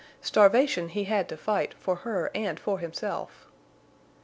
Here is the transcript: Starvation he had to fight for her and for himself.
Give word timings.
Starvation 0.23 0.89
he 0.89 1.03
had 1.03 1.29
to 1.29 1.37
fight 1.37 1.75
for 1.75 1.97
her 1.97 2.31
and 2.33 2.59
for 2.59 2.79
himself. 2.79 3.45